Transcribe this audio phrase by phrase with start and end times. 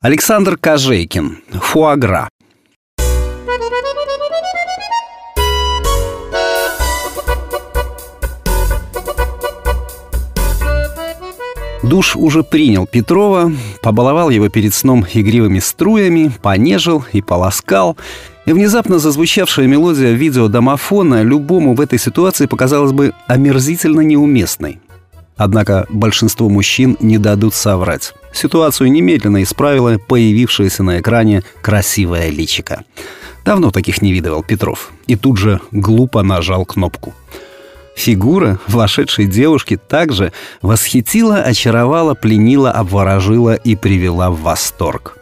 [0.00, 1.38] Александр Кожейкин.
[1.54, 2.28] Фуагра.
[11.82, 13.50] Душ уже принял Петрова,
[13.82, 17.96] побаловал его перед сном игривыми струями, понежил и полоскал.
[18.46, 24.78] И внезапно зазвучавшая мелодия видеодомофона любому в этой ситуации показалась бы омерзительно неуместной.
[25.36, 28.14] Однако большинство мужчин не дадут соврать.
[28.32, 32.84] Ситуацию немедленно исправила появившаяся на экране красивая личика.
[33.44, 34.90] Давно таких не видывал Петров.
[35.06, 37.14] И тут же глупо нажал кнопку.
[37.96, 45.16] Фигура вошедшей девушки также восхитила, очаровала, пленила, обворожила и привела в восторг.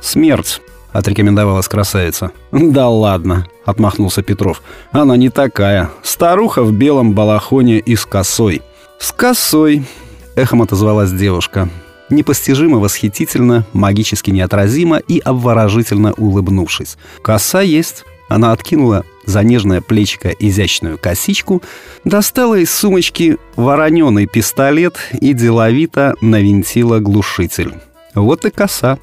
[0.00, 0.60] «Смерть»,—
[0.92, 2.32] отрекомендовалась красавица.
[2.50, 4.60] «Да ладно»,— отмахнулся Петров.
[4.90, 5.90] «Она не такая.
[6.02, 8.62] Старуха в белом балахоне и с косой».
[8.98, 9.84] «С косой»,—
[10.34, 11.68] эхом отозвалась девушка.
[12.10, 16.96] Непостижимо восхитительно, магически неотразимо и обворожительно улыбнувшись.
[17.22, 18.04] «Коса есть».
[18.28, 21.62] Она откинула за нежное плечико изящную косичку,
[22.04, 27.74] достала из сумочки вороненый пистолет и деловито навинтила глушитель.
[28.14, 28.98] Вот и коса.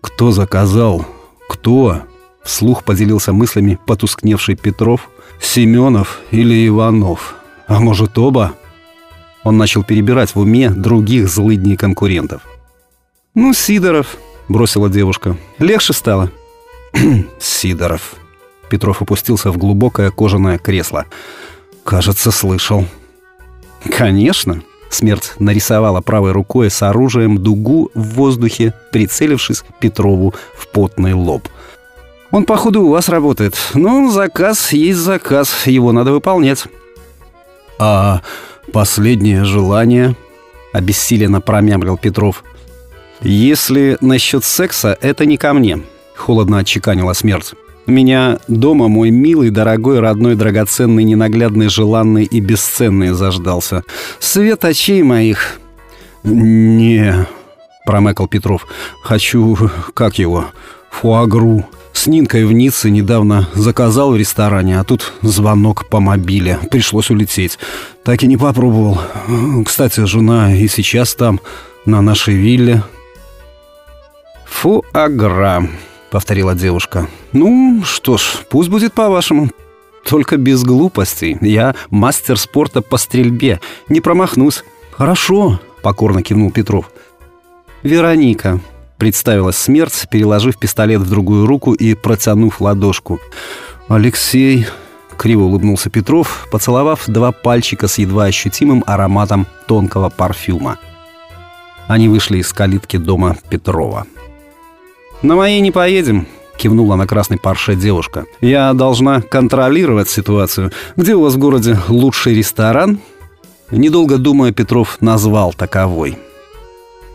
[0.00, 1.06] «Кто заказал?
[1.48, 2.02] Кто?»
[2.42, 5.10] Вслух поделился мыслями потускневший Петров.
[5.38, 7.36] «Семенов или Иванов?»
[7.72, 8.52] А может, оба?
[9.44, 12.42] Он начал перебирать в уме других злыдней конкурентов.
[13.34, 14.16] «Ну, Сидоров»,—
[14.48, 15.36] бросила девушка.
[15.58, 16.30] «Легче стало».
[17.40, 18.14] «Сидоров».
[18.70, 21.06] Петров опустился в глубокое кожаное кресло.
[21.84, 22.86] «Кажется, слышал».
[23.90, 24.62] «Конечно»,
[24.92, 31.48] Смерть нарисовала правой рукой с оружием дугу в воздухе, прицелившись Петрову в потный лоб.
[32.30, 33.56] «Он, походу, у вас работает.
[33.72, 36.64] Но заказ есть заказ, его надо выполнять».
[37.78, 38.20] «А
[38.72, 40.14] последнее желание?»—
[40.72, 42.44] обессиленно промямлил Петров.
[43.20, 45.80] «Если насчет секса, это не ко мне»,—
[46.16, 47.54] холодно отчеканила смерть.
[47.86, 53.84] «Меня дома мой милый, дорогой, родной, драгоценный, ненаглядный, желанный и бесценный заждался.
[54.18, 55.58] Свет очей моих...»
[56.22, 57.26] «Не...»—
[57.86, 58.66] промекал Петров.
[59.02, 59.56] «Хочу...
[59.94, 60.46] как его?
[60.90, 61.66] Фуагру.
[61.92, 66.58] С Нинкой в Ницце недавно заказал в ресторане, а тут звонок по мобиле.
[66.70, 67.58] Пришлось улететь.
[68.02, 69.00] Так и не попробовал.
[69.64, 71.40] Кстати, жена и сейчас там,
[71.84, 72.82] на нашей вилле.
[74.46, 75.68] «Фуагра»,—
[76.10, 77.08] повторила девушка.
[77.32, 79.50] «Ну, что ж, пусть будет по-вашему.
[80.04, 81.36] Только без глупостей.
[81.40, 83.60] Я мастер спорта по стрельбе.
[83.88, 84.64] Не промахнусь».
[84.92, 86.90] «Хорошо»,— покорно кивнул Петров.
[87.82, 88.60] «Вероника»,
[89.02, 93.18] Представилась смерть, переложив пистолет в другую руку и протянув ладошку.
[93.88, 94.68] «Алексей...»—
[95.16, 100.78] криво улыбнулся Петров, поцеловав два пальчика с едва ощутимым ароматом тонкого парфюма.
[101.88, 104.06] Они вышли из калитки дома Петрова.
[105.22, 108.26] «На моей не поедем»,— кивнула на красной парше девушка.
[108.40, 110.70] «Я должна контролировать ситуацию.
[110.94, 113.00] Где у вас в городе лучший ресторан?»
[113.72, 116.18] Недолго думая, Петров назвал таковой—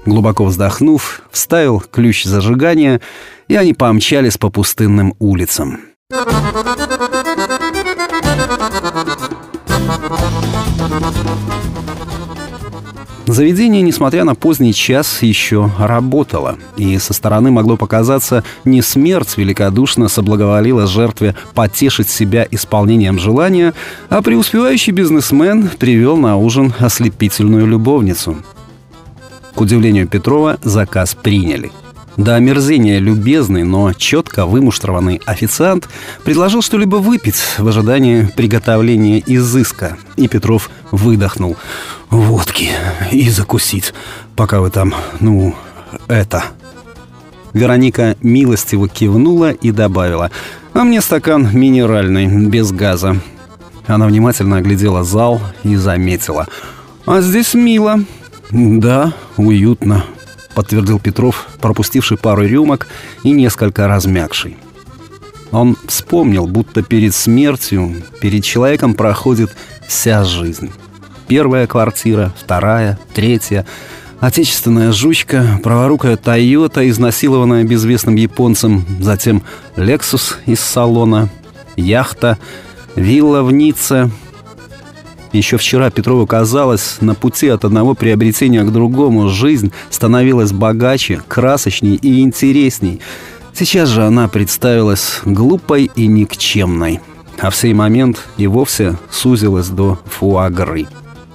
[0.07, 3.01] Глубоко вздохнув, вставил ключ зажигания,
[3.49, 5.81] и они помчались по пустынным улицам.
[13.25, 16.57] Заведение, несмотря на поздний час, еще работало.
[16.77, 23.73] И со стороны могло показаться, не смерть великодушно соблаговолила жертве потешить себя исполнением желания,
[24.07, 28.37] а преуспевающий бизнесмен привел на ужин ослепительную любовницу.
[29.57, 31.71] К удивлению Петрова, заказ приняли.
[32.15, 35.89] До омерзения любезный, но четко вымуштрованный официант
[36.23, 39.97] предложил что-либо выпить в ожидании приготовления изыска.
[40.15, 41.57] И Петров выдохнул.
[42.11, 42.69] «Водки
[43.11, 43.95] и закусить,
[44.35, 45.55] пока вы там, ну,
[46.07, 46.43] это...»
[47.53, 50.29] Вероника милостиво кивнула и добавила.
[50.73, 53.19] «А мне стакан минеральный, без газа».
[53.87, 56.45] Она внимательно оглядела зал и заметила.
[57.07, 58.01] «А здесь мило.
[58.51, 60.05] «Да, уютно»,—
[60.55, 62.87] подтвердил Петров, пропустивший пару рюмок
[63.23, 64.57] и несколько размягший.
[65.51, 69.55] Он вспомнил, будто перед смертью, перед человеком проходит
[69.87, 70.71] вся жизнь.
[71.27, 73.65] Первая квартира, вторая, третья,
[74.19, 79.43] отечественная жучка, праворукая Тойота, изнасилованная безвестным японцем, затем
[79.75, 81.29] Лексус из салона,
[81.75, 82.37] яхта,
[82.95, 84.09] вилла в Ницце—
[85.37, 91.95] еще вчера Петрову казалось, на пути от одного приобретения к другому жизнь становилась богаче, красочней
[91.95, 93.01] и интересней.
[93.53, 96.99] Сейчас же она представилась глупой и никчемной.
[97.39, 100.87] А в сей момент и вовсе сузилась до фуагры,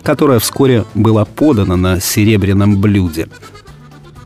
[0.02, 3.28] которая вскоре была подана на серебряном блюде.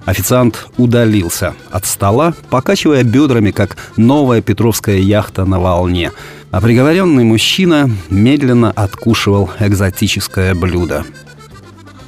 [0.06, 6.12] Официант удалился от стола, покачивая бедрами, как новая петровская яхта на волне.
[6.52, 11.04] А приговоренный мужчина медленно откушивал экзотическое блюдо.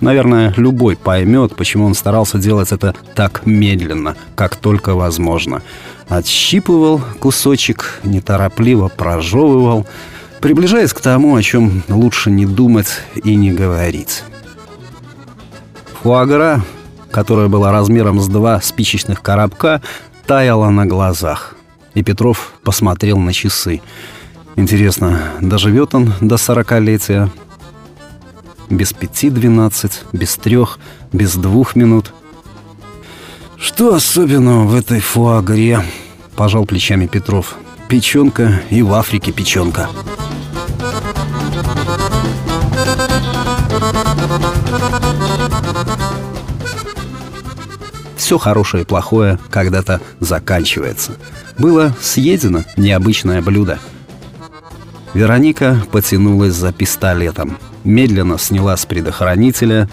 [0.01, 5.61] Наверное, любой поймет, почему он старался делать это так медленно, как только возможно.
[6.09, 9.89] Отщипывал кусочек, неторопливо прожевывал,
[10.41, 14.23] приближаясь к тому, о чем лучше не думать и не говорить.
[16.01, 16.63] Фуагра,
[17.19, 19.83] которая была размером с два спичечных коробка,
[20.25, 21.57] таяла на глазах.
[21.95, 23.81] И Петров посмотрел на часы.
[24.55, 27.29] Интересно, доживет он до сорокалетия?
[28.71, 30.79] Без пяти двенадцать, без трех,
[31.13, 32.15] без двух минут.
[33.57, 35.83] «Что особенного в этой фуагре?»–
[36.37, 37.57] пожал плечами Петров.
[37.89, 39.89] «Печенка и в Африке печенка».
[48.29, 51.13] Все хорошее и плохое когда-то заканчивается.
[51.57, 53.79] Было съедено необычное блюдо.
[55.15, 57.57] Вероника потянулась за пистолетом.
[57.85, 59.89] Медленно сняла с предохранителя.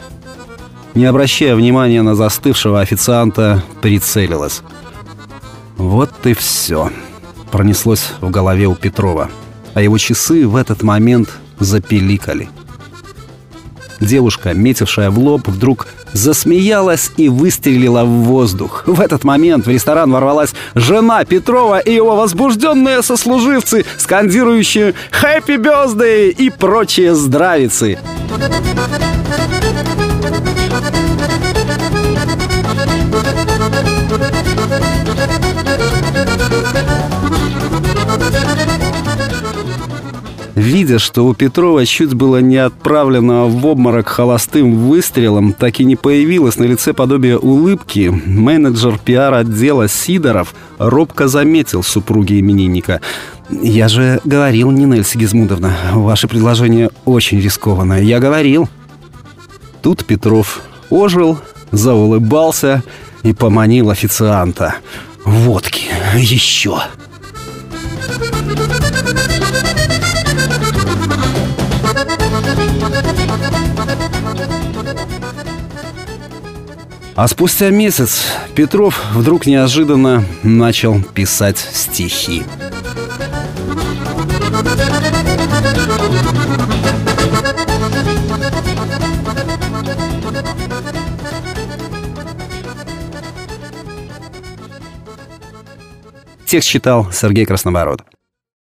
[0.95, 4.63] Не обращая внимания на застывшего официанта, прицелилась.
[5.77, 6.91] Вот и все.
[7.53, 9.29] Пронеслось в голове у Петрова.
[9.75, 11.29] А его часы в этот момент
[11.59, 12.49] запеликали.
[13.99, 18.83] Девушка, метившая в лоб, вдруг засмеялась и выстрелила в воздух.
[18.85, 26.29] В этот момент в ресторан ворвалась жена Петрова и его возбужденные сослуживцы, скандирующие «Хэппи Бёздэй!»
[26.29, 27.99] и прочие здравицы.
[40.55, 45.97] Видя, что у Петрова чуть было не отправлено в обморок холостым выстрелом, так и не
[45.97, 53.01] появилось на лице подобие улыбки, менеджер пиар-отдела Сидоров робко заметил супруги именинника.
[53.49, 58.01] «Я же говорил, Нина Сигизмундовна, ваше предложение очень рискованное.
[58.01, 58.69] Я говорил».
[59.81, 61.37] Тут Петров ожил,
[61.71, 62.81] заулыбался
[63.23, 64.75] и поманил официанта.
[65.25, 65.83] «Водки,
[66.15, 66.79] еще!»
[77.15, 78.25] А спустя месяц
[78.55, 82.43] Петров вдруг неожиданно начал писать стихи.
[96.45, 98.14] Текст читал Сергей Краснобород.